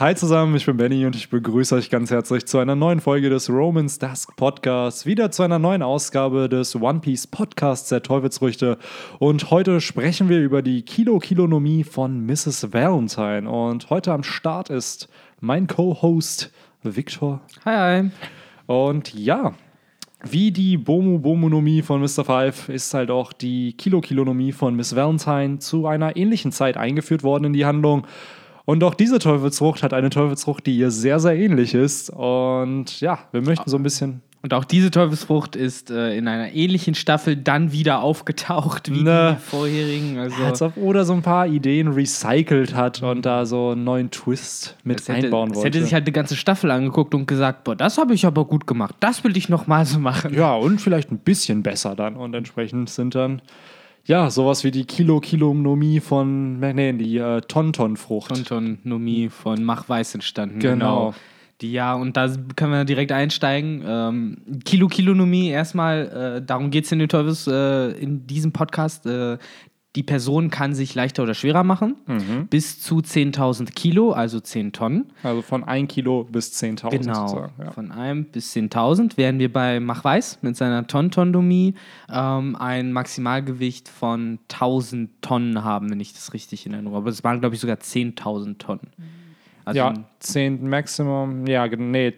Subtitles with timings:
[0.00, 3.30] Hi zusammen, ich bin Benny und ich begrüße euch ganz herzlich zu einer neuen Folge
[3.30, 8.78] des Romans Dusk Podcasts, wieder zu einer neuen Ausgabe des One Piece Podcasts der Teufelsrüchte.
[9.18, 12.72] Und heute sprechen wir über die Kilo-Kilonomie von Mrs.
[12.72, 13.50] Valentine.
[13.50, 15.08] Und heute am Start ist
[15.40, 16.52] mein Co-Host
[16.84, 17.40] Victor.
[17.64, 18.10] Hi, hi.
[18.66, 19.54] Und ja,
[20.22, 22.24] wie die Bomu-Bomonomie von Mr.
[22.24, 27.46] Five ist halt auch die Kilo-Kilonomie von Miss Valentine zu einer ähnlichen Zeit eingeführt worden
[27.46, 28.06] in die Handlung.
[28.68, 32.10] Und auch diese Teufelsfrucht hat eine Teufelsfrucht, die ihr sehr, sehr ähnlich ist.
[32.10, 34.20] Und ja, wir möchten so ein bisschen.
[34.42, 39.38] Und auch diese Teufelsfrucht ist äh, in einer ähnlichen Staffel dann wieder aufgetaucht wie Ne.
[39.40, 40.18] die vorherigen.
[40.18, 44.10] Also Als ob Oda so ein paar Ideen recycelt hat und da so einen neuen
[44.10, 45.68] Twist mit es hätte, einbauen es wollte.
[45.68, 48.66] hätte sich halt eine ganze Staffel angeguckt und gesagt, boah, das habe ich aber gut
[48.66, 48.94] gemacht.
[49.00, 50.34] Das will ich noch mal so machen.
[50.34, 52.16] ja, und vielleicht ein bisschen besser dann.
[52.16, 53.40] Und entsprechend sind dann,
[54.08, 58.30] ja, sowas wie die Kilo-Kilonomie von, nee, die äh, Tonton-Frucht.
[58.30, 60.60] Tontonomie von Mach Weiß entstanden.
[60.60, 61.14] Genau.
[61.60, 63.84] Die ja, und da können wir direkt einsteigen.
[63.86, 69.04] Ähm, Kilo Kilonomie, erstmal, äh, darum geht es in den Teufels, äh, in diesem Podcast.
[69.04, 69.36] Äh,
[69.98, 72.46] die Person kann sich leichter oder schwerer machen, Mhm.
[72.48, 75.06] bis zu 10.000 Kilo, also 10 Tonnen.
[75.24, 77.50] Also von 1 Kilo bis 10.000 Genau.
[77.58, 77.72] Ja.
[77.72, 81.74] von 1 bis 10.000 wären wir bei Mach Weiß mit seiner Tontondomie
[82.08, 87.02] ähm, ein Maximalgewicht von 1.000 Tonnen haben, wenn ich das richtig in Erinnerung habe.
[87.06, 88.92] Aber es waren, glaube ich, sogar 10.000 Tonnen.
[89.64, 92.14] Also, ja, 10 Maximum, ja, nee,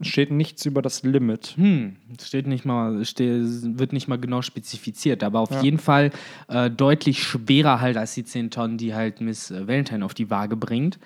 [0.00, 1.54] steht nichts über das Limit.
[1.56, 3.40] Hm, es steht nicht mal, ste
[3.78, 5.62] wird nicht mal genau spezifiziert, aber auf Ja.
[5.62, 6.10] jeden Fall
[6.48, 10.30] äh, deutlich schwerer halt als die 10 Tonnen, die halt Miss äh, Valentine auf die
[10.30, 10.98] Waage bringt.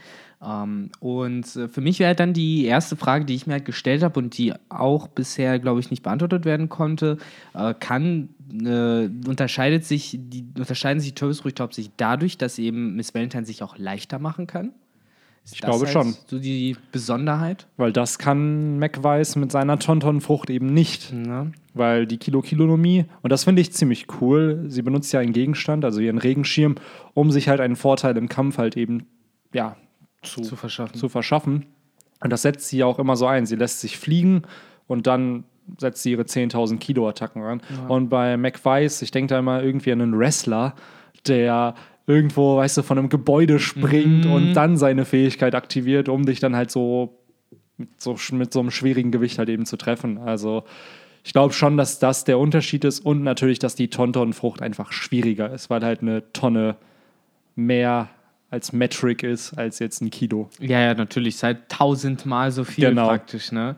[0.42, 3.64] Ähm, und äh, für mich wäre halt dann die erste Frage, die ich mir halt
[3.64, 7.18] gestellt habe und die auch bisher, glaube ich, nicht beantwortet werden konnte,
[7.54, 13.14] äh, kann, äh, unterscheidet sich, die, unterscheiden sich die Teufelsfrüchte hauptsächlich dadurch, dass eben Miss
[13.14, 14.72] Valentine sich auch leichter machen kann?
[15.48, 16.14] Ist Ich glaube halt schon.
[16.26, 17.66] So die Besonderheit?
[17.78, 21.10] Weil das kann McWeiss mit seiner Tonton-Frucht eben nicht.
[21.26, 21.46] Ja.
[21.72, 26.00] Weil die Kilo-Kilonomie, und das finde ich ziemlich cool, sie benutzt ja einen Gegenstand, also
[26.00, 26.74] ihren Regenschirm,
[27.14, 29.06] um sich halt einen Vorteil im Kampf halt eben,
[29.54, 29.76] ja,
[30.22, 30.98] zu, Zu verschaffen.
[30.98, 31.64] zu verschaffen.
[32.20, 33.46] Und das setzt sie ja auch immer so ein.
[33.46, 34.42] Sie lässt sich fliegen
[34.86, 35.44] und dann
[35.78, 37.62] setzt sie ihre 10.000 Kilo Attacken ran.
[37.88, 40.74] Und bei McWeiss, ich denke da immer irgendwie an einen Wrestler,
[41.26, 41.74] der
[42.08, 44.32] irgendwo, weißt du, von einem Gebäude springt Mhm.
[44.32, 47.14] und dann seine Fähigkeit aktiviert, um dich dann halt so
[47.76, 50.18] mit so, mit so einem schwierigen Gewicht halt eben zu treffen.
[50.18, 50.64] Also
[51.22, 55.52] ich glaube schon, dass das der Unterschied ist und natürlich, dass die Tonton-Frucht einfach schwieriger
[55.52, 56.74] ist, weil halt eine Tonne
[57.54, 58.08] mehr
[58.50, 60.48] als Metric ist als jetzt ein Kilo.
[60.58, 61.36] Ja, ja, natürlich.
[61.36, 63.08] Seit tausendmal so viel Genau.
[63.08, 63.76] praktisch, ne?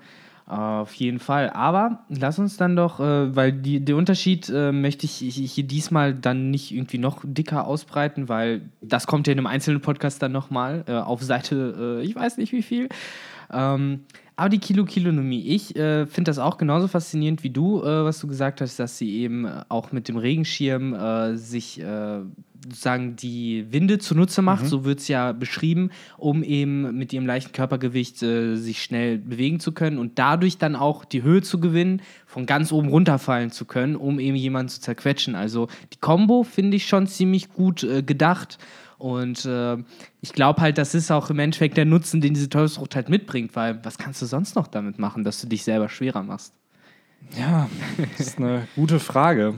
[0.51, 1.51] Auf jeden Fall.
[1.51, 6.13] Aber lass uns dann doch, äh, weil die, der Unterschied äh, möchte ich hier diesmal
[6.13, 10.33] dann nicht irgendwie noch dicker ausbreiten, weil das kommt ja in einem einzelnen Podcast dann
[10.33, 12.89] nochmal äh, auf Seite, äh, ich weiß nicht wie viel.
[13.53, 14.01] Ähm,
[14.35, 18.27] aber die Kilo-Kilonomie, ich äh, finde das auch genauso faszinierend wie du, äh, was du
[18.27, 22.23] gesagt hast, dass sie eben auch mit dem Regenschirm äh, sich äh,
[22.63, 27.53] sozusagen die Winde zunutze macht, so wird es ja beschrieben, um eben mit ihrem leichten
[27.53, 32.03] Körpergewicht äh, sich schnell bewegen zu können und dadurch dann auch die Höhe zu gewinnen,
[32.27, 35.35] von ganz oben runterfallen zu können, um eben jemanden zu zerquetschen.
[35.35, 38.59] Also die Combo finde ich schon ziemlich gut äh, gedacht.
[38.99, 39.79] Und äh,
[40.21, 43.57] ich glaube halt, das ist auch im Endeffekt der Nutzen, den diese Teufelsfrucht halt mitbringt,
[43.57, 46.53] weil was kannst du sonst noch damit machen, dass du dich selber schwerer machst?
[47.39, 47.69] Ja,
[48.19, 49.55] das ist eine gute Frage.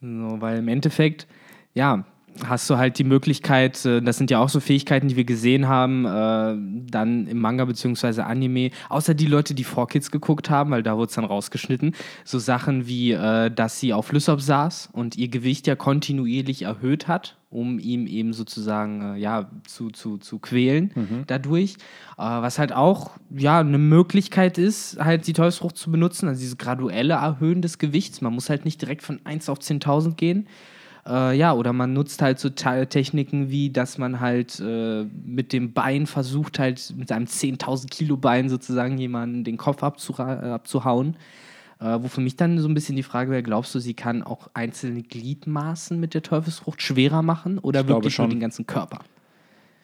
[0.00, 1.26] So, weil im Endeffekt,
[1.74, 2.04] ja,
[2.46, 5.68] hast du halt die Möglichkeit, äh, das sind ja auch so Fähigkeiten, die wir gesehen
[5.68, 8.22] haben, äh, dann im Manga bzw.
[8.22, 11.94] Anime, außer die Leute, die 4Kids geguckt haben, weil da wurde es dann rausgeschnitten,
[12.24, 17.08] so Sachen wie, äh, dass sie auf Lysop saß und ihr Gewicht ja kontinuierlich erhöht
[17.08, 21.74] hat, um ihm eben sozusagen, äh, ja, zu, zu, zu quälen dadurch,
[22.16, 26.58] äh, was halt auch, ja, eine Möglichkeit ist, halt die Teufelsfrucht zu benutzen, also dieses
[26.58, 30.46] graduelle Erhöhen des Gewichts, man muss halt nicht direkt von 1 auf 10.000 gehen,
[31.10, 35.52] äh, ja, oder man nutzt halt so Te Techniken wie, dass man halt äh, mit
[35.52, 41.16] dem Bein versucht, halt mit einem 10.000 Kilo Bein sozusagen jemanden den Kopf äh, abzuhauen.
[41.80, 44.22] Äh, wo für mich dann so ein bisschen die Frage wäre, glaubst du, sie kann
[44.22, 48.30] auch einzelne Gliedmaßen mit der Teufelsfrucht schwerer machen oder Ich wirklich nur schon.
[48.30, 48.98] den ganzen Körper?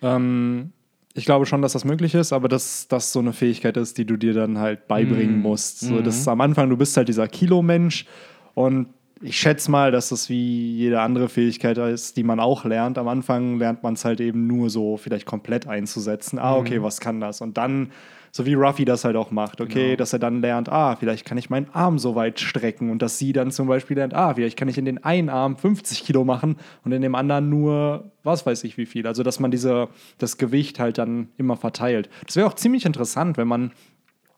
[0.02, 0.72] Ähm,
[1.14, 4.04] ich glaube schon, dass das möglich ist, aber dass das so eine Fähigkeit ist, die
[4.04, 5.80] du dir dann halt beibringen musst.
[5.80, 8.04] So, das ist am Anfang, du bist halt dieser Kilo-Mensch
[8.52, 8.88] und
[9.22, 12.98] ich schätze mal, dass das wie jede andere Fähigkeit ist, die man auch lernt.
[12.98, 16.38] Am Anfang lernt man es halt eben nur so vielleicht komplett einzusetzen.
[16.38, 16.82] Ah, okay, mhm.
[16.82, 17.40] was kann das?
[17.40, 17.90] Und dann
[18.36, 19.96] so wie Ruffy das halt auch macht, okay, genau.
[19.96, 23.18] dass er dann lernt, ah, vielleicht kann ich meinen Arm so weit strecken und dass
[23.18, 26.22] sie dann zum Beispiel lernt, ah, vielleicht kann ich in den einen Arm 50 Kilo
[26.22, 29.06] machen und in dem anderen nur, was weiß ich wie viel.
[29.06, 32.10] Also, dass man diese, das Gewicht halt dann immer verteilt.
[32.26, 33.72] Das wäre auch ziemlich interessant, wenn man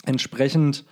[0.04, 0.84] entsprechend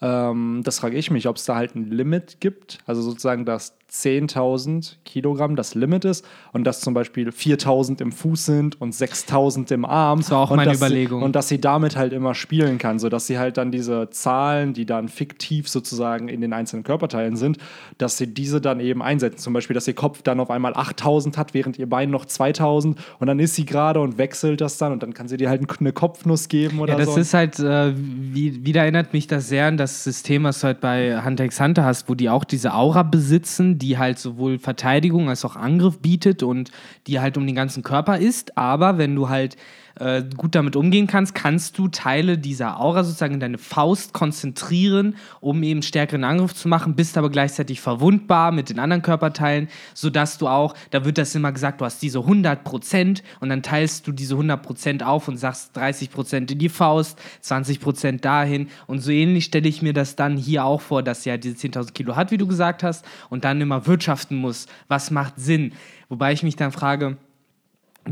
[0.00, 3.77] ähm, das frage ich mich, ob es da halt ein Limit gibt, also sozusagen, dass
[3.90, 9.72] 10.000 Kilogramm das Limit ist und dass zum Beispiel 4.000 im Fuß sind und 6.000
[9.72, 10.20] im Arm.
[10.20, 11.20] Das war auch meine Überlegung.
[11.20, 14.74] Sie, und dass sie damit halt immer spielen kann, sodass sie halt dann diese Zahlen,
[14.74, 17.58] die dann fiktiv sozusagen in den einzelnen Körperteilen sind,
[17.96, 19.38] dass sie diese dann eben einsetzen.
[19.38, 22.96] Zum Beispiel, dass ihr Kopf dann auf einmal 8.000 hat, während ihr Bein noch 2.000
[23.18, 25.62] und dann ist sie gerade und wechselt das dann und dann kann sie dir halt
[25.80, 26.98] eine Kopfnuss geben oder so.
[26.98, 27.20] Ja, das so.
[27.20, 30.80] ist halt, äh, wie, wieder erinnert mich das sehr an das System, was du halt
[30.80, 35.28] bei Hunter x Hunter hast, wo die auch diese Aura besitzen, die halt sowohl Verteidigung
[35.28, 36.70] als auch Angriff bietet und
[37.06, 38.58] die halt um den ganzen Körper ist.
[38.58, 39.56] Aber wenn du halt
[39.98, 45.16] äh, gut damit umgehen kannst, kannst du Teile dieser Aura sozusagen in deine Faust konzentrieren,
[45.40, 50.38] um eben stärkeren Angriff zu machen, bist aber gleichzeitig verwundbar mit den anderen Körperteilen, sodass
[50.38, 54.12] du auch, da wird das immer gesagt, du hast diese 100% und dann teilst du
[54.12, 59.68] diese 100% auf und sagst 30% in die Faust, 20% dahin und so ähnlich stelle
[59.68, 62.38] ich mir das dann hier auch vor, dass sie halt diese 10.000 Kilo hat, wie
[62.38, 64.66] du gesagt hast, und dann immer wirtschaften muss.
[64.88, 65.72] Was macht Sinn?
[66.08, 67.16] Wobei ich mich dann frage,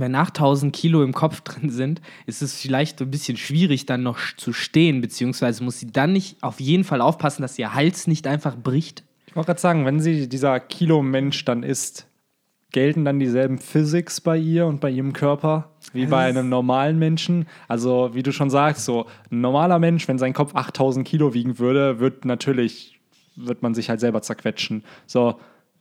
[0.00, 4.19] wenn 8000 Kilo im Kopf drin sind, ist es vielleicht ein bisschen schwierig, dann noch
[4.37, 8.26] zu stehen, beziehungsweise muss sie dann nicht auf jeden Fall aufpassen, dass ihr Hals nicht
[8.26, 9.04] einfach bricht.
[9.26, 12.06] Ich wollte gerade sagen, wenn sie dieser Kilo-Mensch dann ist,
[12.72, 17.46] gelten dann dieselben Physics bei ihr und bei ihrem Körper wie bei einem normalen Menschen?
[17.69, 21.58] Also, wie du schon sagst, so ein normaler Mensch, wenn sein Kopf 8000 Kilo wiegen
[21.58, 23.00] würde, wird natürlich,
[23.37, 24.84] wird man sich halt selber zerquetschen.
[25.06, 25.37] So,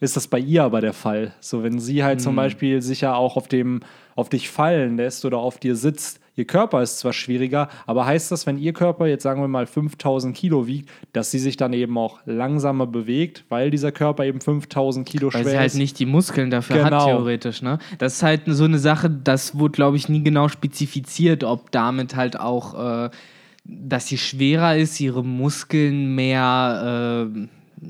[0.06, 1.34] ist das bei ihr aber der Fall.
[1.40, 2.24] So, wenn sie halt mhm.
[2.24, 3.82] zum Beispiel sich ja auch auf dem,
[4.16, 8.32] auf dich fallen lässt oder auf dir sitzt, ihr Körper ist zwar schwieriger, aber heißt
[8.32, 11.74] das, wenn ihr Körper jetzt sagen wir mal 5000 Kilo wiegt, dass sie sich dann
[11.74, 15.46] eben auch langsamer bewegt, weil dieser Körper eben 5000 Kilo schwer ist?
[15.46, 17.02] Weil sie halt nicht die Muskeln dafür genau.
[17.02, 17.62] hat, theoretisch.
[17.62, 17.80] Ne?
[17.98, 22.16] Das ist halt so eine Sache, das wurde, glaube ich, nie genau spezifiziert, ob damit
[22.16, 23.06] halt auch.
[23.06, 23.10] Äh,
[23.66, 27.48] dass sie schwerer ist, ihre Muskeln mehr äh,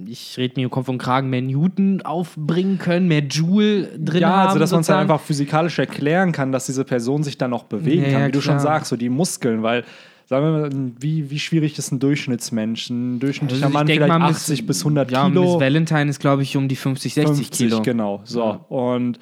[0.08, 4.40] ich rede mir Kopf und Kragen, mehr Newton aufbringen können, mehr Joule drin ja, haben.
[4.40, 7.54] Ja, also dass man es dann einfach physikalisch erklären kann, dass diese Person sich dann
[7.54, 9.84] auch bewegen ja, kann, wie ja, du schon sagst, so die Muskeln, weil
[10.28, 12.90] sagen wir mal, wie, wie schwierig ist ein Durchschnittsmensch?
[12.90, 15.42] Ein durchschnittlicher also Mann vielleicht mal, 80 Miss, bis 100 ja, Kilo.
[15.44, 17.82] Miss Valentine ist, glaube ich, um die 50, 60 50, Kilo.
[17.82, 18.22] genau.
[18.24, 18.40] So.
[18.44, 18.66] Ja.
[18.70, 19.20] Und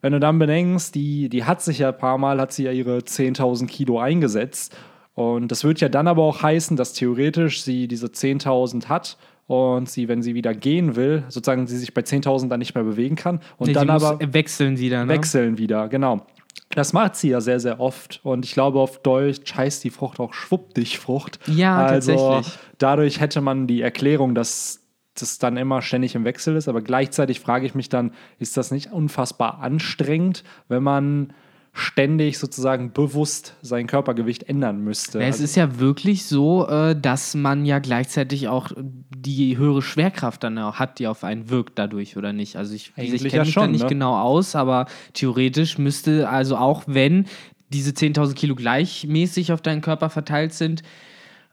[0.00, 2.72] wenn du dann bedenkst, die, die hat sich ja ein paar Mal, hat sie ja
[2.72, 4.74] ihre 10.000 Kilo eingesetzt.
[5.14, 9.18] Und das wird ja dann aber auch heißen, dass theoretisch sie diese 10.000 hat
[9.50, 12.84] und sie, wenn sie wieder gehen will, sozusagen sie sich bei 10.000 dann nicht mehr
[12.84, 15.04] bewegen kann und nee, dann aber wechseln wieder.
[15.04, 15.12] Ne?
[15.12, 16.24] Wechseln wieder, genau.
[16.68, 18.20] Das macht sie ja sehr, sehr oft.
[18.22, 21.40] Und ich glaube, auf Deutsch heißt die Frucht auch Schwuppdichfrucht.
[21.48, 22.58] Ja, also, tatsächlich.
[22.78, 26.68] Dadurch hätte man die Erklärung, dass das dann immer ständig im Wechsel ist.
[26.68, 31.32] Aber gleichzeitig frage ich mich dann, ist das nicht unfassbar anstrengend, wenn man
[31.72, 35.20] ständig sozusagen bewusst sein Körpergewicht ändern müsste.
[35.20, 40.42] Es also ist ja wirklich so, äh, dass man ja gleichzeitig auch die höhere Schwerkraft
[40.42, 42.56] dann auch hat, die auf einen wirkt dadurch, oder nicht?
[42.56, 43.88] Also ich, ich kenne ja mich schon, da nicht ne?
[43.88, 47.26] genau aus, aber theoretisch müsste, also auch wenn
[47.68, 50.82] diese 10.000 Kilo gleichmäßig auf deinen Körper verteilt sind,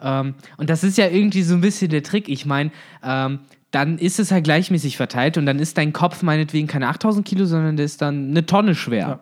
[0.01, 2.29] ähm, und das ist ja irgendwie so ein bisschen der Trick.
[2.29, 2.71] Ich meine,
[3.03, 3.39] ähm,
[3.71, 7.45] dann ist es halt gleichmäßig verteilt und dann ist dein Kopf meinetwegen keine 8000 Kilo,
[7.45, 9.07] sondern der ist dann eine Tonne schwer.
[9.07, 9.19] Ja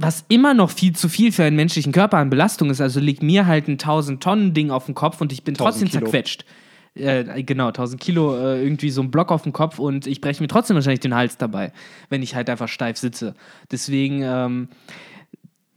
[0.00, 2.80] was immer noch viel zu viel für einen menschlichen Körper an Belastung ist.
[2.80, 5.88] Also liegt mir halt ein 1000 Tonnen Ding auf dem Kopf und ich bin trotzdem
[5.88, 6.04] Kilo.
[6.04, 6.46] zerquetscht.
[6.94, 10.42] Äh, genau, 1000 Kilo, äh, irgendwie so ein Block auf dem Kopf und ich breche
[10.42, 11.72] mir trotzdem wahrscheinlich den Hals dabei,
[12.08, 13.34] wenn ich halt einfach steif sitze.
[13.70, 14.68] Deswegen, ähm,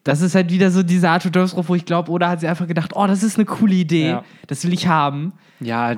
[0.04, 2.68] das ist halt wieder so diese Art Dörfsruf, wo ich glaube, oder hat sie einfach
[2.68, 4.24] gedacht, oh, das ist eine coole Idee, ja.
[4.48, 5.34] das will ich haben.
[5.62, 5.96] Ja,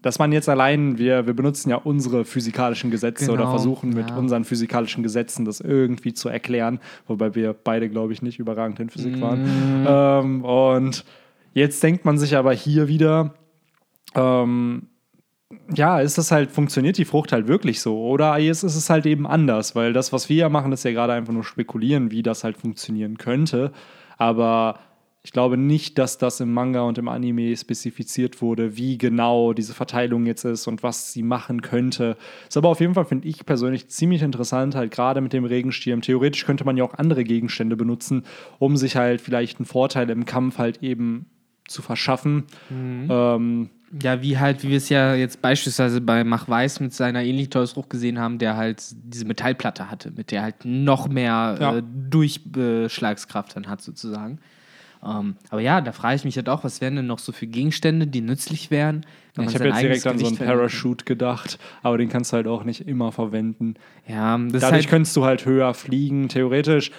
[0.00, 4.10] dass man jetzt allein, wir, wir benutzen ja unsere physikalischen Gesetze genau, oder versuchen mit
[4.10, 4.16] ja.
[4.16, 8.90] unseren physikalischen Gesetzen das irgendwie zu erklären, wobei wir beide, glaube ich, nicht überragend in
[8.90, 9.20] Physik mm.
[9.20, 9.86] waren.
[9.88, 11.04] Ähm, und
[11.52, 13.34] jetzt denkt man sich aber hier wieder,
[14.14, 14.86] ähm,
[15.74, 17.98] ja, ist das halt, funktioniert die Frucht halt wirklich so?
[17.98, 19.74] Oder ist es halt eben anders?
[19.74, 22.58] Weil das, was wir ja machen, ist ja gerade einfach nur spekulieren, wie das halt
[22.58, 23.72] funktionieren könnte.
[24.18, 24.78] Aber
[25.22, 29.74] ich glaube nicht, dass das im Manga und im Anime spezifiziert wurde, wie genau diese
[29.74, 32.16] Verteilung jetzt ist und was sie machen könnte.
[32.46, 36.02] Ist aber auf jeden Fall, finde ich persönlich ziemlich interessant, halt gerade mit dem Regensturm.
[36.02, 38.24] Theoretisch könnte man ja auch andere Gegenstände benutzen,
[38.58, 41.26] um sich halt vielleicht einen Vorteil im Kampf halt eben
[41.66, 42.44] zu verschaffen.
[42.70, 43.08] Mhm.
[43.10, 43.70] Ähm,
[44.02, 47.48] Ja, wie halt, wie wir es ja jetzt beispielsweise bei Mach Weiß mit seiner ähnlich
[47.48, 51.76] Teufelsfrucht gesehen haben, der halt diese Metallplatte hatte, mit der halt noch mehr Ja.
[51.78, 54.38] äh, Durchschlagskraft dann hat, sozusagen.
[55.04, 57.46] Ähm, aber ja, da frage ich mich halt auch, was wären denn noch so für
[57.46, 59.04] Gegenstände, die nützlich wären?
[59.38, 62.36] wenn man Ich habe jetzt direkt an so einen Parachute gedacht, aber den kannst du
[62.36, 63.74] halt auch nicht immer verwenden.
[64.08, 66.28] Ja, Dadurch halt, könntest du halt höher fliegen.
[66.28, 66.90] Theoretisch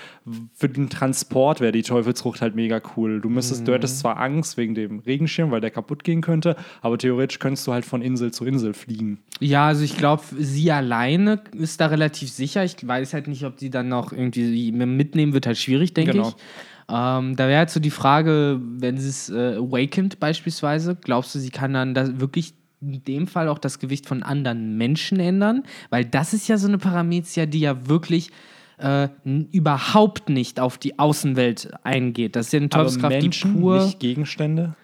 [0.53, 3.20] für den Transport wäre die Teufelsfrucht halt mega cool.
[3.20, 6.98] Du müsstest, du hättest zwar Angst wegen dem Regenschirm, weil der kaputt gehen könnte, aber
[6.98, 9.20] theoretisch könntest du halt von Insel zu Insel fliegen.
[9.41, 12.63] Ja, also ich glaube, sie alleine ist da relativ sicher.
[12.63, 16.29] Ich weiß halt nicht, ob sie dann noch irgendwie mitnehmen wird, halt schwierig, denke Genau.
[16.29, 16.36] ich.
[16.89, 21.39] Ähm, da wäre halt so die Frage, wenn sie es äh, awakened beispielsweise, glaubst du,
[21.39, 25.63] sie kann dann das wirklich in dem Fall auch das Gewicht von anderen Menschen ändern?
[25.89, 28.31] Weil das ist ja so eine Paramezia, die ja wirklich
[28.79, 29.10] äh,
[29.51, 32.36] überhaupt nicht auf die Außenwelt eingeht.
[32.36, 33.86] Das ist ja eine Teufelskraft, die pur...
[33.86, 34.75] nicht Gegenstände.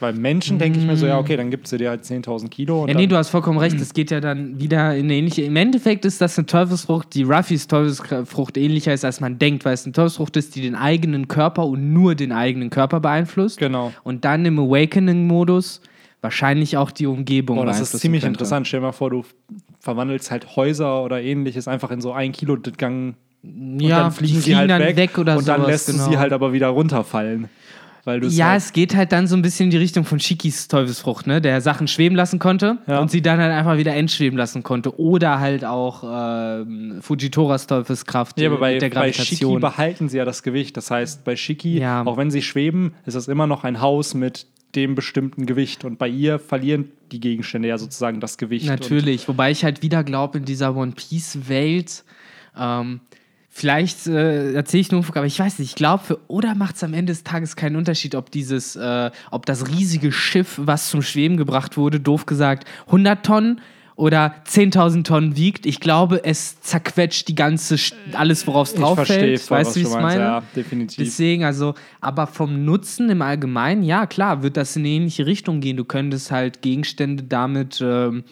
[0.00, 2.82] Weil Menschen denke ich mir so, ja, okay, dann gibt sie dir halt 10.000 Kilo.
[2.82, 3.78] Und Ja, dann, nee, du hast vollkommen recht.
[3.80, 5.42] Es geht ja dann wieder in eine ähnliche.
[5.42, 9.74] Im Endeffekt ist das eine Teufelsfrucht, die Ruffys Teufelsfrucht ähnlicher ist, als man denkt, weil
[9.74, 13.58] es eine Teufelsfrucht ist, die den eigenen Körper und nur den eigenen Körper beeinflusst.
[13.58, 13.92] Genau.
[14.02, 15.80] Und dann im Awakening-Modus
[16.22, 18.34] wahrscheinlich auch die Umgebung Oh, das ist ziemlich könnte.
[18.34, 18.66] interessant.
[18.68, 19.24] Stell dir mal vor, du
[19.80, 24.34] verwandelst halt Häuser oder ähnliches einfach in so ein Kilo Gang und Ja, dann fliegen
[24.34, 26.10] die sie halt dann weg, weg, oder und dann sowas, lässt du genau.
[26.10, 27.48] sie halt aber wieder runterfallen.
[28.04, 30.18] Weil du Ja, halt, es geht halt dann so ein bisschen in die Richtung von
[30.20, 31.40] Shikis Teufelsfrucht, ne?
[31.40, 32.98] Der Sachen schweben lassen konnte Ja.
[33.00, 34.98] und sie dann halt einfach wieder entschweben lassen konnte.
[34.98, 39.60] Oder halt auch ähm, Fujitoras Teufelskraft ja, aber äh, bei, mit der bei Shiki Gravitation.
[39.60, 40.76] behalten sie ja das Gewicht.
[40.76, 42.02] Das heißt, bei Shiki, Ja.
[42.06, 45.84] auch wenn sie schweben, ist das immer noch ein Haus mit dem bestimmten Gewicht.
[45.84, 48.66] Und bei ihr verlieren die Gegenstände ja sozusagen das Gewicht.
[48.66, 52.04] Natürlich, wobei ich halt wieder glaube, in dieser One Piece-Welt,
[52.58, 53.00] ähm,
[53.50, 56.84] vielleicht äh, erzähle ich nur, aber ich weiß nicht, ich glaube, für Oda macht es
[56.84, 61.02] am Ende des Tages keinen Unterschied, ob dieses, äh, ob das riesige Schiff, was zum
[61.02, 63.60] Schweben gebracht wurde, doof gesagt, 100 Tonnen
[63.96, 65.66] oder 10.000 Tonnen wiegt.
[65.66, 69.40] Ich glaube, es zerquetscht die ganze, Sch- alles, worauf es drauf ich verstehe fällt.
[69.42, 70.04] voll, Weißt du, wie ich es meinst.
[70.06, 70.20] meine?
[70.24, 70.96] Ja, definitiv.
[71.04, 75.60] Deswegen, also, aber vom Nutzen im Allgemeinen, ja, klar, wird das in eine ähnliche Richtung
[75.60, 75.76] gehen.
[75.76, 78.24] Du könntest halt Gegenstände damit, ähm,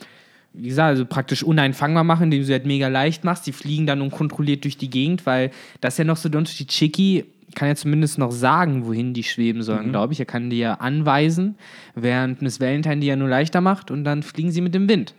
[0.55, 3.47] wie gesagt, also praktisch uneinfangbar machen, indem du sie halt mega leicht machst.
[3.47, 5.51] Die fliegen dann unkontrolliert durch die Gegend, weil
[5.81, 6.69] das ist ja noch so der Unterschied.
[6.69, 7.25] Chiki
[7.55, 10.21] kann ja zumindest noch sagen, wohin die schweben sollen, glaube ich.
[10.21, 11.57] Er kann die ja anweisen,
[11.95, 15.15] während Miss Valentine die ja nur leichter macht und dann fliegen sie mit dem Wind.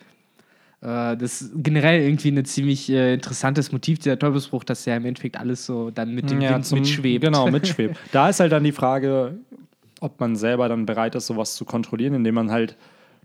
[0.81, 5.05] Äh, Das ist generell irgendwie ein ziemlich äh, interessantes Motiv dieser Teufelsbruch, dass ja im
[5.05, 7.23] Endeffekt alles so dann mit dem Wind zum- mitschwebt.
[7.25, 7.97] Genau, mitschwebt.
[8.11, 9.37] da ist halt dann die Frage,
[10.01, 12.77] ob man selber dann bereit ist, sowas zu kontrollieren, indem man halt,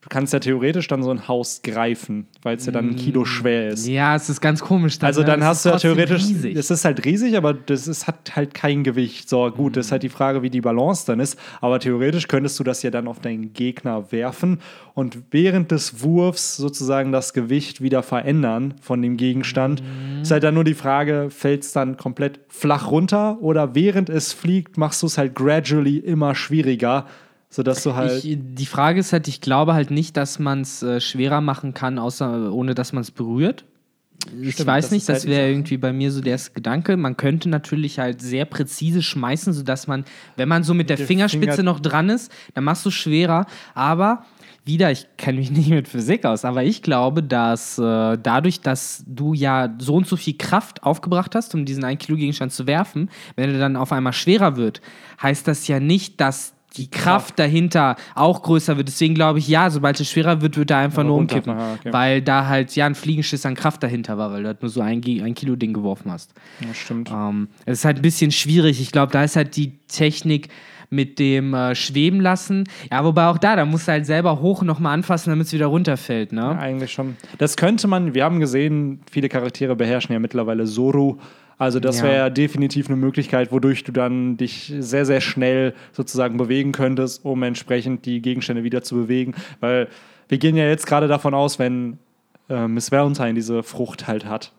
[0.04, 3.24] du kannst ja theoretisch dann so ein Haus greifen, weil es ja dann ein Kilo
[3.24, 3.86] schwer ist.
[3.88, 4.98] Ja, es ist ganz komisch.
[4.98, 5.28] Dann, Also ne?
[5.28, 6.54] dann hast du ja theoretisch, riesig.
[6.56, 9.30] es ist halt riesig, aber das ist, hat halt kein Gewicht.
[9.30, 11.38] So gut, das ist halt die Frage, wie die Balance dann ist.
[11.62, 14.58] Aber theoretisch könntest du das ja dann auf deinen Gegner werfen
[14.92, 19.82] und während des Wurfs sozusagen das Gewicht wieder verändern von dem Gegenstand.
[19.82, 20.20] Mhm.
[20.20, 24.34] Ist halt dann nur die Frage, fällt es dann komplett flach runter oder während es
[24.34, 27.06] fliegt, machst du es halt gradually immer schwieriger,
[27.54, 28.24] sodass du halt.
[28.24, 31.72] Ich, die Frage ist halt, ich glaube halt nicht, dass man es äh, schwerer machen
[31.72, 33.64] kann, außer ohne dass man es berührt.
[34.40, 36.52] Ich Stimmt, weiß das nicht, halt das die wäre irgendwie bei mir so der erste
[36.52, 36.96] Gedanke.
[36.96, 40.04] Man könnte natürlich halt sehr präzise schmeißen, sodass man,
[40.36, 43.46] wenn man so mit der der Fingerspitze Finger- noch dran ist, dann machst du schwerer.
[43.74, 44.24] Aber
[44.64, 49.04] wieder, ich kenne mich nicht mit Physik aus, aber ich glaube, dass äh, dadurch, dass
[49.06, 52.66] du ja so und so viel Kraft aufgebracht hast, um diesen 1 Kilo Gegenstand zu
[52.66, 54.80] werfen, wenn er dann auf einmal schwerer wird,
[55.22, 58.88] heißt das ja nicht, dass die Kraft dahinter auch größer wird.
[58.88, 61.52] Deswegen glaube ich, ja, sobald es schwerer wird, wird er einfach Aber nur umkippen.
[61.52, 61.92] aha, okay.
[61.92, 64.80] Weil da halt ja ein Fliegenschiss an Kraft dahinter war, weil du halt nur so
[64.80, 66.32] ein, ein Kilo Ding geworfen hast.
[66.60, 67.10] Ja, stimmt.
[67.10, 68.80] Ähm, es ist halt ein bisschen schwierig.
[68.80, 70.48] Ich glaube, da ist halt die Technik
[70.94, 72.64] mit dem äh, Schweben lassen.
[72.90, 75.66] Ja, wobei auch da, da musst du halt selber hoch nochmal anfassen, damit es wieder
[75.66, 76.40] runterfällt, ne?
[76.40, 77.16] Ja, eigentlich schon.
[77.38, 81.16] Das könnte man, wir haben gesehen, viele Charaktere beherrschen ja mittlerweile Zoru.
[81.56, 82.04] Also das Ja.
[82.04, 87.24] wäre ja definitiv eine Möglichkeit, wodurch du dann dich sehr, sehr schnell sozusagen bewegen könntest,
[87.24, 89.34] um entsprechend die Gegenstände wieder zu bewegen.
[89.60, 89.88] Weil
[90.28, 91.98] wir gehen ja jetzt gerade davon aus, wenn
[92.48, 94.52] äh, Miss Valentine diese Frucht halt hat.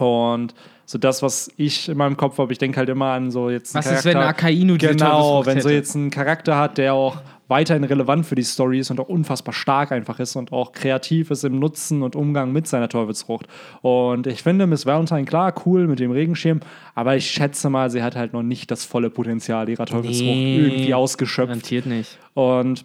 [0.00, 0.54] Und
[0.86, 3.74] so das, was ich in meinem Kopf habe, ich denke halt immer an so jetzt
[3.74, 7.84] Was ist, wenn Akainu diese Genau, wenn so jetzt ein Charakter hat, der auch weiterhin
[7.84, 11.44] relevant für die Story ist und auch unfassbar stark einfach ist und auch kreativ ist
[11.44, 13.46] im Nutzen und Umgang mit seiner Teufelsfrucht.
[13.82, 16.60] Und ich finde Miss Valentine klar, cool mit dem Regenschirm,
[16.94, 20.58] aber ich schätze mal, sie hat halt noch nicht das volle Potenzial ihrer Teufelsfrucht Nee.
[20.58, 21.48] irgendwie ausgeschöpft.
[21.48, 22.18] Garantiert nicht.
[22.34, 22.84] Und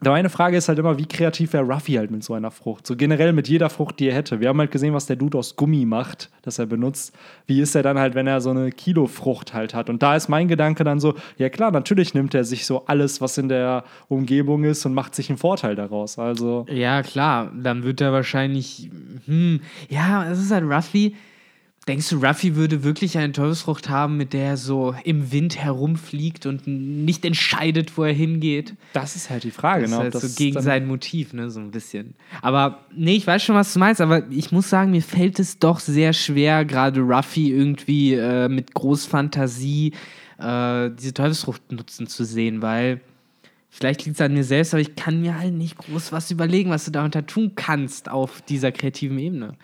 [0.00, 2.86] Meine Frage ist halt immer, wie kreativ wäre Ruffy halt mit so einer Frucht?
[2.86, 4.40] So generell mit jeder Frucht, die er hätte.
[4.40, 7.16] Wir haben halt gesehen, was der Dude aus Gummi macht, das er benutzt.
[7.46, 9.90] Wie ist er dann halt, wenn er so eine Kilo-Frucht halt hat?
[9.90, 13.20] Und da ist mein Gedanke dann so, ja klar, natürlich nimmt er sich so alles,
[13.20, 16.18] was in der Umgebung ist und macht sich einen Vorteil daraus.
[16.18, 16.64] Also.
[16.70, 18.90] Ja, klar, dann wird er wahrscheinlich,
[19.26, 21.14] hm, ja, es ist halt Ruffy
[21.88, 26.44] Denkst du, Ruffy würde wirklich eine Teufelsfrucht haben, mit der er so im Wind herumfliegt
[26.44, 28.74] und nicht entscheidet, wo er hingeht?
[28.92, 29.96] Das ist halt die Frage, das ne?
[29.96, 31.48] Ist halt so gegen sein Motiv, ne?
[31.48, 32.14] So ein bisschen.
[32.42, 35.58] Aber nee, ich weiß schon, was du meinst, aber ich muss sagen, mir fällt es
[35.58, 39.94] doch sehr schwer, gerade Ruffy irgendwie äh, mit Großfantasie
[40.38, 43.00] äh, diese Teufelsfrucht nutzen zu sehen, weil.
[43.70, 46.70] Vielleicht liegt es an mir selbst, aber ich kann mir halt nicht groß was überlegen,
[46.70, 49.56] was du darunter tun kannst auf dieser kreativen Ebene.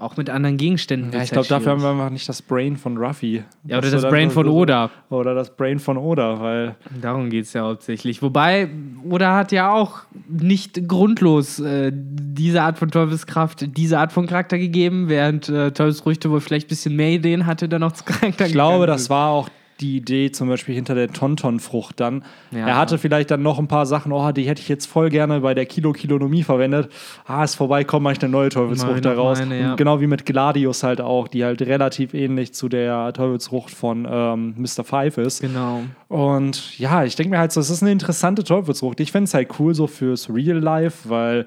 [0.00, 1.12] Auch mit anderen Gegenständen.
[1.12, 3.44] Ja, ich glaube, dafür haben wir einfach nicht das Brain von Ruffy.
[3.64, 4.90] Ja, oder das, das Brain von Oda.
[5.10, 6.74] Oder das Brain von Oda, weil.
[7.02, 8.22] Darum geht es ja hauptsächlich.
[8.22, 8.70] Wobei,
[9.06, 14.56] Oda hat ja auch nicht grundlos äh, diese Art von Teufelskraft, diese Art von Charakter
[14.56, 18.46] gegeben, während äh, Teufelsfrüchte wohl vielleicht ein bisschen mehr Ideen hatte, dann noch zu Charakter
[18.46, 22.24] Ich glaube, das war auch die Idee zum Beispiel hinter der Tontonfrucht dann.
[22.50, 22.68] Ja.
[22.68, 25.40] Er hatte vielleicht dann noch ein paar Sachen, oh, die hätte ich jetzt voll gerne
[25.40, 26.90] bei der Kilo-Kilonomie verwendet.
[27.26, 29.38] Ah, ist vorbei, komm, mach ich eine neue Teufelsfrucht daraus.
[29.40, 29.74] Meine, ja.
[29.74, 34.54] genau wie mit Gladius halt auch, die halt relativ ähnlich zu der Teufelsfrucht von ähm,
[34.56, 34.84] Mr.
[34.84, 35.40] Five ist.
[35.40, 35.82] Genau.
[36.08, 39.00] Und ja, ich denke mir halt so, es ist eine interessante Teufelsfrucht.
[39.00, 41.46] Ich finde es halt cool so fürs Real Life, weil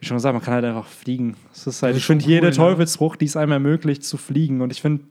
[0.00, 1.36] wie schon gesagt, man kann halt einfach fliegen.
[1.52, 2.52] Es ist halt, ich finde, cool, jede ne?
[2.52, 4.60] Teufelsfrucht, die es einem ermöglicht zu fliegen.
[4.60, 5.04] Und ich finde,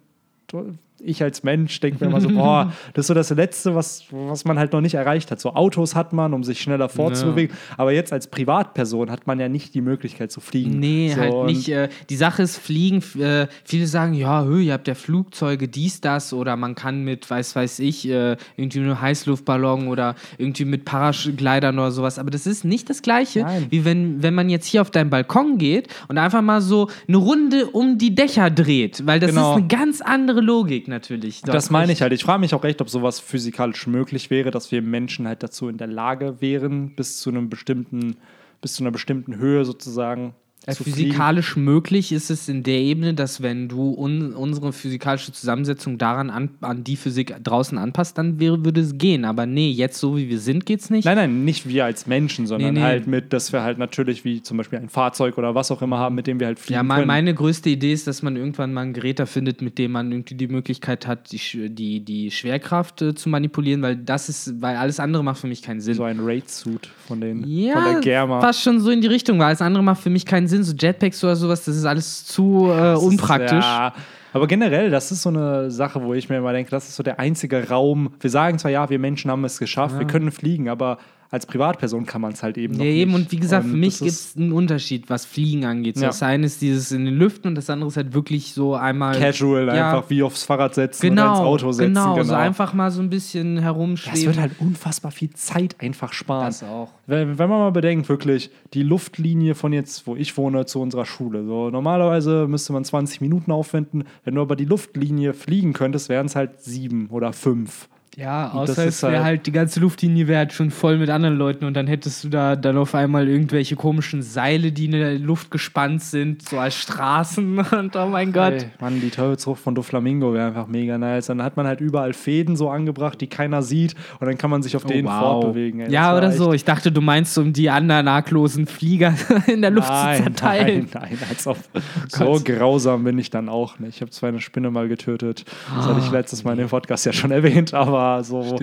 [1.03, 4.45] ich als Mensch denke mir immer so, boah, das ist so das Letzte, was, was
[4.45, 5.39] man halt noch nicht erreicht hat.
[5.39, 7.75] So Autos hat man, um sich schneller fortzubewegen, ja.
[7.77, 10.79] aber jetzt als Privatperson hat man ja nicht die Möglichkeit zu fliegen.
[10.79, 11.69] Nee, so, halt nicht.
[11.69, 16.01] Äh, die Sache ist, fliegen, äh, viele sagen, ja, hö, ihr habt ja Flugzeuge, dies,
[16.01, 20.85] das, oder man kann mit, weiß, weiß ich, äh, irgendwie nur Heißluftballon oder irgendwie mit
[20.85, 23.67] Paraglidern oder sowas, aber das ist nicht das Gleiche, Nein.
[23.69, 27.17] wie wenn, wenn man jetzt hier auf deinen Balkon geht und einfach mal so eine
[27.17, 29.51] Runde um die Dächer dreht, weil das genau.
[29.51, 31.41] ist eine ganz andere Logik natürlich.
[31.41, 32.13] Das meine ich halt.
[32.13, 35.67] Ich frage mich auch echt, ob sowas physikalisch möglich wäre, dass wir Menschen halt dazu
[35.67, 38.17] in der Lage wären, bis zu einem bestimmten,
[38.61, 43.41] bis zu einer bestimmten Höhe sozusagen äh, physikalisch möglich ist es in der Ebene, dass
[43.41, 48.63] wenn du un unsere physikalische Zusammensetzung daran an, an die Physik draußen anpasst, dann wäre,
[48.63, 49.25] würde es gehen.
[49.25, 51.05] Aber nee, jetzt so wie wir sind, geht es nicht.
[51.05, 52.85] Nein, nein, nicht wir als Menschen, sondern nee, nee.
[52.85, 55.97] halt mit, dass wir halt natürlich wie zum Beispiel ein Fahrzeug oder was auch immer
[55.97, 58.73] haben, mit dem wir halt fliegen Ja, mein, meine größte Idee ist, dass man irgendwann
[58.73, 63.01] mal ein Gerät findet, mit dem man irgendwie die Möglichkeit hat, die, die, die Schwerkraft
[63.01, 65.93] äh, zu manipulieren, weil das ist, weil alles andere macht für mich keinen Sinn.
[65.95, 68.41] So ein Raid-Suit von, den, ja, von der Germa.
[68.41, 70.63] fast schon so in die Richtung, weil alles andere macht für mich keinen Sinn Sinn,
[70.63, 73.63] so Jetpacks oder sowas, das ist alles zu äh, unpraktisch.
[73.63, 73.93] Ja.
[74.33, 77.03] Aber generell, das ist so eine Sache, wo ich mir immer denke, das ist so
[77.03, 78.13] der einzige Raum.
[78.19, 79.99] Wir sagen zwar, ja, wir Menschen haben es geschafft, ja.
[79.99, 80.97] wir können fliegen, aber
[81.33, 83.11] als Privatperson kann man es halt eben noch ja, eben.
[83.11, 83.21] Nicht.
[83.21, 85.95] Und wie gesagt, und für mich gibt es einen Unterschied, was Fliegen angeht.
[85.95, 86.09] So, ja.
[86.09, 89.17] Das eine ist dieses in den Lüften und das andere ist halt wirklich so einmal.
[89.17, 91.93] Casual, ja, einfach wie aufs Fahrrad setzen genau, oder ins Auto setzen.
[91.95, 94.19] Genau, genau, so einfach mal so ein bisschen herumschweben.
[94.19, 96.45] Es wird halt unfassbar viel Zeit einfach sparen.
[96.45, 96.89] Das auch.
[97.07, 101.05] Wenn, wenn man mal bedenkt, wirklich, die Luftlinie von jetzt, wo ich wohne, zu unserer
[101.05, 101.43] Schule.
[101.47, 104.03] So, normalerweise müsste man 20 Minuten aufwenden.
[104.23, 107.89] Wenn du aber die Luftlinie fliegen könntest, wären es halt sieben oder fünf.
[108.15, 111.35] Ja, außer es wäre halt, halt, die ganze Luftlinie wäre halt schon voll mit anderen
[111.35, 115.17] Leuten und dann hättest du da dann auf einmal irgendwelche komischen Seile, die in der
[115.17, 118.53] Luft gespannt sind, so als Straßen und oh mein Gott.
[118.53, 121.27] Hey, Mann, die Teufelsfrucht von Doflamingo wäre einfach mega nice.
[121.27, 124.61] Dann hat man halt überall Fäden so angebracht, die keiner sieht und dann kann man
[124.61, 125.19] sich auf oh, denen wow.
[125.19, 125.81] fortbewegen.
[125.81, 125.91] Ey.
[125.91, 126.53] Ja, oder so.
[126.53, 129.15] Ich dachte, du meinst, um die anderen arglosen Flieger
[129.47, 130.89] in der Luft nein, zu zerteilen.
[130.93, 131.57] Nein, nein, als ob.
[132.07, 133.95] so grausam bin ich dann auch nicht.
[133.95, 135.45] Ich habe zwar eine Spinne mal getötet,
[135.75, 136.11] das hatte ich ah.
[136.11, 138.57] letztes Mal in dem Podcast ja schon erwähnt, aber war so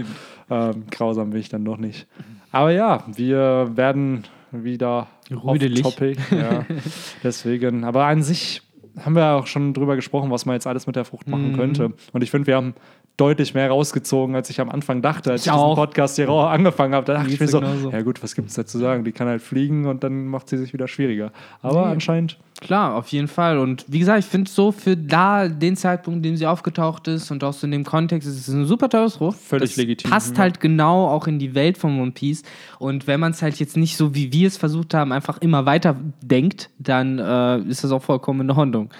[0.50, 2.06] ähm, grausam bin ich dann doch nicht.
[2.52, 5.82] Aber ja, wir werden wieder Rüdelig.
[5.82, 6.20] Topic.
[6.30, 6.66] Ja.
[7.22, 8.62] Deswegen, aber an sich
[8.98, 11.56] haben wir auch schon drüber gesprochen, was man jetzt alles mit der Frucht machen mhm.
[11.56, 11.92] könnte.
[12.12, 12.74] Und ich finde, wir haben
[13.20, 16.94] deutlich mehr rausgezogen, als ich am Anfang dachte, als ich, ich diesen Podcast hier angefangen
[16.94, 17.06] habe.
[17.06, 17.90] Da dachte ich mir so, genauso.
[17.90, 19.04] ja gut, was gibt es da zu sagen?
[19.04, 21.32] Die kann halt fliegen und dann macht sie sich wieder schwieriger.
[21.62, 21.92] Aber nee.
[21.92, 23.58] anscheinend Klar, auf jeden Fall.
[23.58, 27.30] Und wie gesagt, ich finde so für da den Zeitpunkt, in dem sie aufgetaucht ist
[27.30, 29.40] und auch so in dem Kontext, ist es ein super tolles Ruf.
[29.40, 30.10] Völlig das legitim.
[30.10, 30.42] Passt ja.
[30.42, 32.42] halt genau auch in die Welt von One Piece.
[32.78, 35.64] Und wenn man es halt jetzt nicht so, wie wir es versucht haben, einfach immer
[35.64, 38.90] weiter denkt, dann äh, ist das auch vollkommen in Ordnung.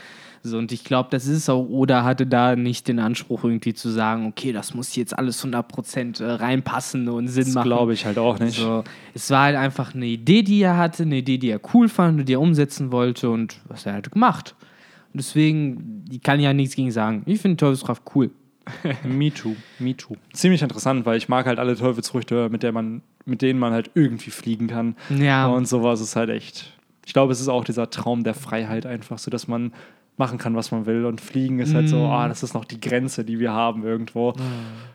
[0.43, 1.69] So, und ich glaube, das ist auch.
[1.69, 6.23] Oder hatte da nicht den Anspruch, irgendwie zu sagen, okay, das muss jetzt alles 100%
[6.23, 7.69] äh, reinpassen und Sinn das machen.
[7.69, 8.59] Das glaube ich halt auch nicht.
[8.59, 11.89] So, es war halt einfach eine Idee, die er hatte, eine Idee, die er cool
[11.89, 14.55] fand und die er umsetzen wollte und was er halt gemacht.
[15.13, 17.23] Und deswegen, ich kann ja nichts gegen sagen.
[17.27, 18.31] Ich finde Teufelskraft cool.
[19.05, 20.15] me too, me too.
[20.33, 23.91] Ziemlich interessant, weil ich mag halt alle Teufelsfrüchte, mit, der man, mit denen man halt
[23.95, 24.97] irgendwie fliegen kann.
[25.19, 25.49] Ja.
[25.49, 26.73] Und sowas ist halt echt.
[27.05, 29.73] Ich glaube, es ist auch dieser Traum der Freiheit einfach, so dass man
[30.21, 31.05] machen kann, was man will.
[31.07, 32.11] Und fliegen ist halt so, Mm.
[32.13, 34.33] ah, das ist noch die Grenze, die wir haben irgendwo.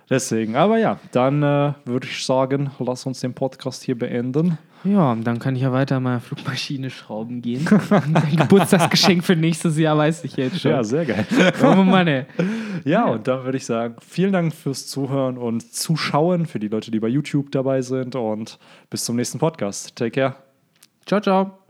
[0.09, 4.57] Deswegen, aber ja, dann äh, würde ich sagen, lass uns den Podcast hier beenden.
[4.83, 7.67] Ja, dann kann ich ja weiter mal Flugmaschine schrauben gehen.
[7.89, 10.69] Ein Geburtstagsgeschenk für nächstes Jahr weiß ich jetzt schon.
[10.71, 11.25] Ja, sehr geil.
[11.63, 12.25] oh Mann, ey.
[12.83, 16.91] Ja, und dann würde ich sagen, vielen Dank fürs Zuhören und Zuschauen, für die Leute,
[16.91, 18.15] die bei YouTube dabei sind.
[18.15, 18.59] Und
[18.91, 19.95] bis zum nächsten Podcast.
[19.95, 20.35] Take care.
[21.07, 21.64] Ciao, ciao.